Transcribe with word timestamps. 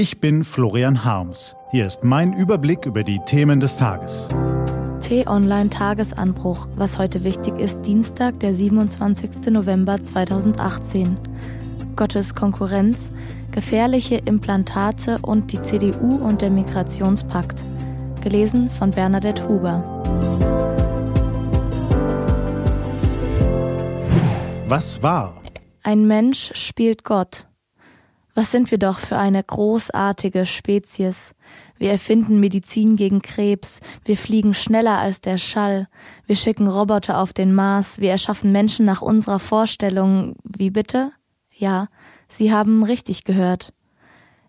Ich 0.00 0.18
bin 0.18 0.44
Florian 0.44 1.04
Harms. 1.04 1.54
Hier 1.72 1.86
ist 1.86 2.04
mein 2.04 2.32
Überblick 2.32 2.86
über 2.86 3.04
die 3.04 3.20
Themen 3.26 3.60
des 3.60 3.76
Tages. 3.76 4.28
T-Online 5.02 5.68
Tagesanbruch, 5.68 6.68
was 6.74 6.96
heute 6.96 7.22
wichtig 7.22 7.58
ist, 7.58 7.82
Dienstag, 7.82 8.40
der 8.40 8.54
27. 8.54 9.48
November 9.50 10.02
2018. 10.02 11.18
Gottes 11.96 12.34
Konkurrenz, 12.34 13.12
gefährliche 13.50 14.16
Implantate 14.24 15.18
und 15.20 15.52
die 15.52 15.62
CDU 15.62 16.16
und 16.26 16.40
der 16.40 16.48
Migrationspakt. 16.48 17.60
Gelesen 18.22 18.70
von 18.70 18.88
Bernadette 18.88 19.46
Huber. 19.46 19.84
Was 24.66 25.02
war? 25.02 25.42
Ein 25.82 26.06
Mensch 26.06 26.52
spielt 26.54 27.04
Gott. 27.04 27.49
Was 28.34 28.50
sind 28.50 28.70
wir 28.70 28.78
doch 28.78 28.98
für 28.98 29.16
eine 29.16 29.42
großartige 29.42 30.46
Spezies. 30.46 31.34
Wir 31.78 31.90
erfinden 31.90 32.40
Medizin 32.40 32.96
gegen 32.96 33.22
Krebs, 33.22 33.80
wir 34.04 34.16
fliegen 34.16 34.54
schneller 34.54 34.98
als 34.98 35.20
der 35.20 35.38
Schall, 35.38 35.88
wir 36.26 36.36
schicken 36.36 36.68
Roboter 36.68 37.18
auf 37.18 37.32
den 37.32 37.54
Mars, 37.54 38.00
wir 38.00 38.10
erschaffen 38.10 38.52
Menschen 38.52 38.84
nach 38.84 39.02
unserer 39.02 39.38
Vorstellung. 39.38 40.36
Wie 40.44 40.70
bitte? 40.70 41.12
Ja, 41.56 41.88
Sie 42.28 42.52
haben 42.52 42.82
richtig 42.82 43.24
gehört. 43.24 43.72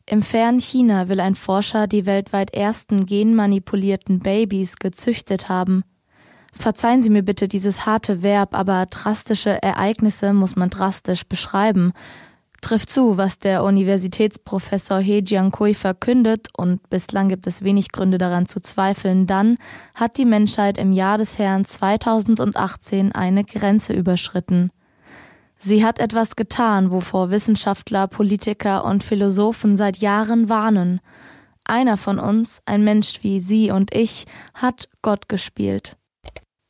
Im 0.05 0.22
fernen 0.22 0.59
China 0.59 1.08
will 1.08 1.20
ein 1.20 1.36
Forscher 1.36 1.88
die 1.88 2.05
weltweit 2.05 2.53
ersten 2.53 3.05
genmanipulierten 3.05 4.20
Babys 4.20 4.75
gezüchtet 4.75 5.48
haben. 5.48 5.84
Verzeihen 6.53 7.02
Sie 7.02 7.09
mir 7.09 7.23
bitte 7.23 7.48
dieses 7.48 7.86
harte 7.86 8.23
Verb, 8.23 8.53
aber 8.53 8.86
drastische 8.88 9.63
Ereignisse 9.63 10.34
muss 10.34 10.58
man 10.58 10.70
drastisch 10.70 11.25
beschreiben. 11.25 11.94
Trifft 12.62 12.92
zu, 12.92 13.18
was 13.18 13.40
der 13.40 13.64
Universitätsprofessor 13.64 15.00
He 15.00 15.24
Jiankui 15.26 15.74
verkündet, 15.74 16.50
und 16.56 16.88
bislang 16.92 17.28
gibt 17.28 17.48
es 17.48 17.64
wenig 17.64 17.92
Gründe 17.92 18.20
daran 18.20 18.48
zu 18.48 18.60
zweifeln, 18.62 19.26
dann 19.26 19.58
hat 19.95 20.18
die 20.18 20.26
Menschheit 20.26 20.78
im 20.78 20.94
Jahr 20.94 21.18
des 21.18 21.40
Herrn 21.40 21.66
2018 21.66 23.12
eine 23.14 23.44
Grenze 23.44 23.94
überschritten. 23.94 24.70
Sie 25.58 25.84
hat 25.84 26.00
etwas 26.00 26.36
getan, 26.36 26.92
wovor 26.92 27.31
Wissenschaftler, 27.31 28.08
Politiker 28.08 28.86
und 28.86 29.03
Philosophen 29.03 29.75
seit 29.75 29.98
Jahren 29.98 30.48
warnen. 30.48 31.02
Einer 31.66 31.98
von 31.98 32.20
uns, 32.20 32.62
ein 32.66 32.84
Mensch 32.84 33.23
wie 33.23 33.40
Sie 33.40 33.72
und 33.72 33.94
ich, 33.94 34.25
hat 34.53 34.88
Gott 35.02 35.30
gespielt. 35.30 35.98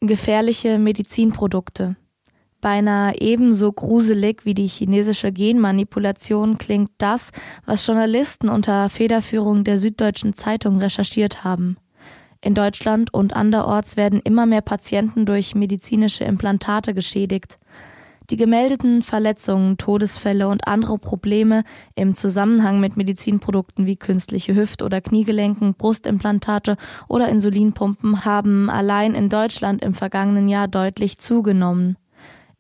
Gefährliche 0.02 0.78
Medizinprodukte. 0.78 1.96
Beinahe 2.62 3.20
ebenso 3.20 3.72
gruselig 3.72 4.46
wie 4.46 4.54
die 4.54 4.68
chinesische 4.68 5.32
Genmanipulation 5.32 6.60
klingt 6.60 6.92
das, 7.00 7.32
was 7.66 7.86
Journalisten 7.86 8.50
unter 8.50 8.88
Federführung 8.88 9.64
der 9.64 9.80
Süddeutschen 9.80 10.36
Zeitung 10.36 10.78
recherchiert 10.78 11.44
haben. 11.44 11.78
In 12.40 12.54
Deutschland 12.54 13.14
und 13.14 13.36
anderorts 13.36 13.98
werden 13.98 14.22
immer 14.24 14.46
mehr 14.46 14.62
Patienten 14.62 15.26
durch 15.26 15.54
medizinische 15.54 16.24
Implantate 16.24 16.94
geschädigt. 16.94 17.58
Die 18.32 18.38
gemeldeten 18.38 19.04
Verletzungen, 19.04 19.78
Todesfälle 19.78 20.48
und 20.48 20.66
andere 20.66 20.98
Probleme 20.98 21.64
im 21.96 22.16
Zusammenhang 22.16 22.80
mit 22.80 22.96
Medizinprodukten 22.96 23.86
wie 23.86 23.98
künstliche 23.98 24.56
Hüft- 24.56 24.84
oder 24.84 25.02
Kniegelenken, 25.02 25.74
Brustimplantate 25.74 26.78
oder 27.10 27.28
Insulinpumpen 27.28 28.24
haben 28.24 28.70
allein 28.70 29.16
in 29.16 29.28
Deutschland 29.28 29.84
im 29.84 29.94
vergangenen 29.94 30.48
Jahr 30.48 30.68
deutlich 30.68 31.18
zugenommen. 31.18 31.98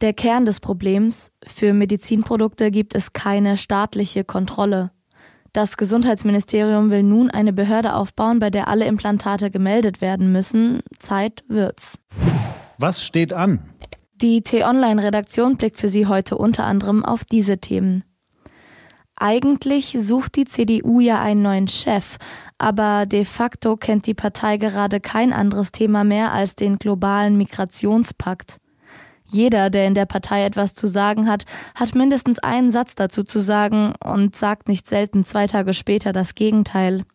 Der 0.01 0.13
Kern 0.13 0.45
des 0.45 0.59
Problems, 0.59 1.31
für 1.45 1.73
Medizinprodukte 1.73 2.71
gibt 2.71 2.95
es 2.95 3.13
keine 3.13 3.55
staatliche 3.55 4.23
Kontrolle. 4.23 4.89
Das 5.53 5.77
Gesundheitsministerium 5.77 6.89
will 6.89 7.03
nun 7.03 7.29
eine 7.29 7.53
Behörde 7.53 7.93
aufbauen, 7.93 8.39
bei 8.39 8.49
der 8.49 8.67
alle 8.67 8.85
Implantate 8.85 9.51
gemeldet 9.51 10.01
werden 10.01 10.31
müssen. 10.31 10.79
Zeit 10.97 11.43
wird's. 11.47 11.99
Was 12.79 13.03
steht 13.05 13.31
an? 13.31 13.59
Die 14.15 14.41
T-Online-Redaktion 14.41 15.57
blickt 15.57 15.79
für 15.79 15.89
Sie 15.89 16.07
heute 16.07 16.35
unter 16.35 16.63
anderem 16.63 17.05
auf 17.05 17.23
diese 17.23 17.59
Themen. 17.59 18.03
Eigentlich 19.15 19.95
sucht 20.01 20.35
die 20.35 20.45
CDU 20.45 20.99
ja 20.99 21.21
einen 21.21 21.43
neuen 21.43 21.67
Chef, 21.67 22.17
aber 22.57 23.05
de 23.05 23.23
facto 23.23 23.77
kennt 23.77 24.07
die 24.07 24.15
Partei 24.15 24.57
gerade 24.57 24.99
kein 24.99 25.31
anderes 25.31 25.71
Thema 25.71 26.03
mehr 26.03 26.31
als 26.31 26.55
den 26.55 26.79
globalen 26.79 27.37
Migrationspakt. 27.37 28.57
Jeder, 29.31 29.69
der 29.69 29.87
in 29.87 29.95
der 29.95 30.05
Partei 30.05 30.45
etwas 30.45 30.73
zu 30.73 30.87
sagen 30.87 31.27
hat, 31.27 31.45
hat 31.75 31.95
mindestens 31.95 32.39
einen 32.39 32.69
Satz 32.69 32.95
dazu 32.95 33.23
zu 33.23 33.39
sagen 33.39 33.93
und 34.03 34.35
sagt 34.35 34.67
nicht 34.67 34.89
selten 34.89 35.23
zwei 35.23 35.47
Tage 35.47 35.73
später 35.73 36.11
das 36.11 36.35
Gegenteil. 36.35 37.05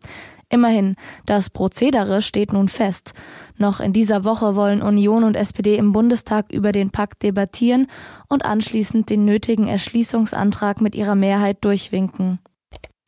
Immerhin, 0.49 0.95
das 1.27 1.51
Prozedere 1.51 2.23
steht 2.23 2.53
nun 2.53 2.69
fest. 2.69 3.15
Noch 3.59 3.81
in 3.81 3.93
dieser 3.93 4.25
Woche 4.25 4.55
wollen 4.55 4.81
Union 4.81 5.25
und 5.25 5.35
SPD 5.35 5.77
im 5.77 5.93
Bundestag 5.93 6.53
über 6.53 6.71
den 6.73 6.91
Pakt 6.91 7.23
debattieren 7.25 7.89
und 8.29 8.45
anschließend 8.45 9.11
den 9.11 9.25
nötigen 9.25 9.67
Erschließungsantrag 9.67 10.81
mit 10.81 10.95
ihrer 10.95 11.17
Mehrheit 11.17 11.65
durchwinken. 11.65 12.39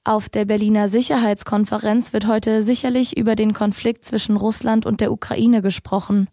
Auf 0.05 0.29
der 0.29 0.47
Berliner 0.47 0.89
Sicherheitskonferenz 0.89 2.13
wird 2.13 2.27
heute 2.27 2.63
sicherlich 2.63 3.17
über 3.17 3.37
den 3.37 3.55
Konflikt 3.55 4.05
zwischen 4.05 4.37
Russland 4.37 4.85
und 4.85 5.01
der 5.01 5.13
Ukraine 5.13 5.63
gesprochen. 5.63 6.29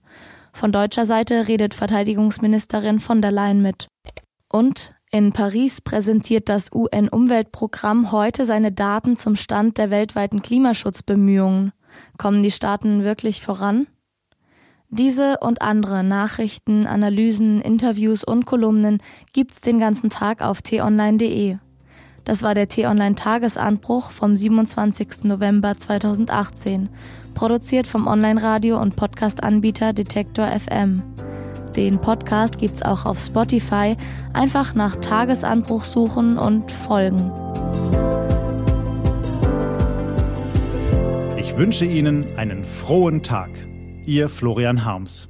Von 0.56 0.72
deutscher 0.72 1.06
Seite 1.06 1.50
redet 1.50 1.74
Verteidigungsministerin 1.74 3.02
von 3.02 3.22
der 3.22 3.34
Leyen 3.34 3.62
mit. 3.62 3.90
Und 4.50 4.94
in 5.12 5.34
Paris 5.34 5.82
präsentiert 5.82 6.48
das 6.48 6.72
UN-Umweltprogramm 6.74 8.14
heute 8.14 8.46
seine 8.46 8.72
Daten 8.72 9.18
zum 9.18 9.36
Stand 9.36 9.78
der 9.78 9.90
weltweiten 9.90 10.42
Klimaschutzbemühungen. 10.42 11.74
Kommen 12.18 12.42
die 12.42 12.52
Staaten 12.52 13.04
wirklich 13.04 13.42
voran? 13.42 13.88
Diese 14.88 15.40
und 15.40 15.62
andere 15.62 16.06
Nachrichten, 16.06 16.88
Analysen, 16.88 17.60
Interviews 17.60 18.24
und 18.24 18.46
Kolumnen 18.46 19.02
gibt's 19.34 19.60
den 19.60 19.78
ganzen 19.78 20.10
Tag 20.10 20.42
auf 20.42 20.62
t-online.de. 20.62 21.58
Das 22.26 22.42
war 22.42 22.56
der 22.56 22.68
T-Online 22.68 23.14
Tagesanbruch 23.14 24.10
vom 24.10 24.36
27. 24.36 25.24
November 25.24 25.78
2018, 25.78 26.90
produziert 27.36 27.86
vom 27.86 28.08
Online-Radio 28.08 28.82
und 28.82 28.96
Podcast-Anbieter 28.96 29.94
Detektor 29.94 30.48
FM. 30.48 31.04
Den 31.76 32.00
Podcast 32.00 32.58
gibt's 32.58 32.82
auch 32.82 33.06
auf 33.06 33.20
Spotify. 33.20 33.96
Einfach 34.34 34.74
nach 34.74 34.96
Tagesanbruch 34.96 35.84
suchen 35.84 36.40
und 36.40 36.72
folgen. 36.72 37.32
Ich 41.38 41.56
wünsche 41.58 41.86
Ihnen 41.86 42.38
einen 42.38 42.66
frohen 42.66 43.22
Tag. 43.22 43.52
Ihr 44.06 44.30
Florian 44.30 44.84
Harms. 44.84 45.30